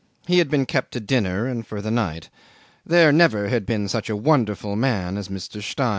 [0.25, 2.31] He had been kept to dinner and for the night.
[2.83, 5.61] There never had been such a wonderful man as Mr.
[5.61, 5.89] Stein.